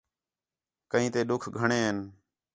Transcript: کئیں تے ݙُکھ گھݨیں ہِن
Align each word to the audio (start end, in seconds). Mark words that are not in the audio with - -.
کئیں 0.91 1.09
تے 1.13 1.21
ݙُکھ 1.29 1.47
گھݨیں 1.57 1.83
ہِن 1.85 1.97